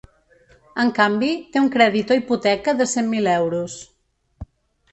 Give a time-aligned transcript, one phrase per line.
[0.83, 3.77] En canvi, té un crèdit o hipoteca de cent mil euros.